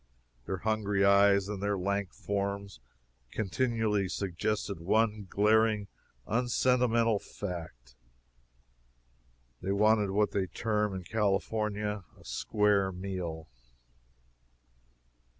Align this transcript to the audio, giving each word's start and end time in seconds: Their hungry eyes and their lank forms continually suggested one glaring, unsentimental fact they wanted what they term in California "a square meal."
Their 0.47 0.57
hungry 0.57 1.05
eyes 1.05 1.47
and 1.47 1.61
their 1.61 1.77
lank 1.77 2.11
forms 2.11 2.79
continually 3.29 4.09
suggested 4.09 4.79
one 4.79 5.27
glaring, 5.29 5.89
unsentimental 6.25 7.19
fact 7.19 7.93
they 9.61 9.71
wanted 9.71 10.09
what 10.09 10.31
they 10.31 10.47
term 10.47 10.95
in 10.95 11.03
California 11.03 12.03
"a 12.19 12.25
square 12.25 12.91
meal." 12.91 13.47